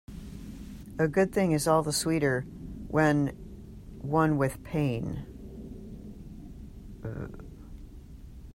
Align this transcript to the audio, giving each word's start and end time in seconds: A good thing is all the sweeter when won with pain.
A 0.97 1.07
good 1.07 1.31
thing 1.31 1.51
is 1.51 1.67
all 1.67 1.83
the 1.83 1.93
sweeter 1.93 2.41
when 2.87 3.37
won 4.01 4.35
with 4.39 4.63
pain. 4.63 5.27